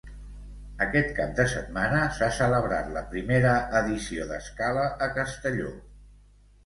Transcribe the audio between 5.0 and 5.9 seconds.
a Castelló.